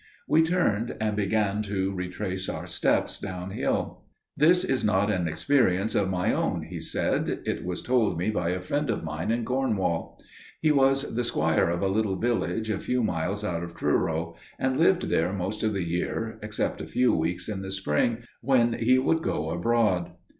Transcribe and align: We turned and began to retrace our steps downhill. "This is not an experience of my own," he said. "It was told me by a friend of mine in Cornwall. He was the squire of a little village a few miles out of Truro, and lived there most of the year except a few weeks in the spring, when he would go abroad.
We 0.27 0.41
turned 0.41 0.97
and 0.99 1.15
began 1.15 1.61
to 1.61 1.93
retrace 1.93 2.49
our 2.49 2.65
steps 2.65 3.19
downhill. 3.19 4.05
"This 4.35 4.63
is 4.63 4.83
not 4.83 5.11
an 5.11 5.27
experience 5.27 5.93
of 5.93 6.09
my 6.09 6.33
own," 6.33 6.63
he 6.63 6.79
said. 6.79 7.41
"It 7.45 7.63
was 7.63 7.83
told 7.83 8.17
me 8.17 8.31
by 8.31 8.49
a 8.49 8.61
friend 8.61 8.89
of 8.89 9.03
mine 9.03 9.29
in 9.29 9.45
Cornwall. 9.45 10.19
He 10.59 10.71
was 10.71 11.13
the 11.13 11.23
squire 11.23 11.69
of 11.69 11.83
a 11.83 11.87
little 11.87 12.15
village 12.17 12.71
a 12.71 12.79
few 12.79 13.03
miles 13.03 13.43
out 13.43 13.61
of 13.61 13.75
Truro, 13.75 14.35
and 14.57 14.79
lived 14.79 15.03
there 15.03 15.31
most 15.33 15.61
of 15.61 15.73
the 15.75 15.83
year 15.85 16.39
except 16.41 16.81
a 16.81 16.87
few 16.87 17.13
weeks 17.13 17.47
in 17.47 17.61
the 17.61 17.69
spring, 17.69 18.23
when 18.41 18.73
he 18.73 18.97
would 18.97 19.21
go 19.21 19.51
abroad. 19.51 20.13